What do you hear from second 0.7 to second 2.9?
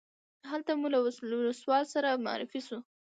مو له ولسوال سره معرفي شوو.